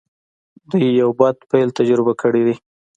دوی 0.69 0.85
يو 1.01 1.09
بد 1.19 1.35
پيل 1.49 1.69
تجربه 1.79 2.13
کړی 2.21 2.41
دی. 2.47 2.55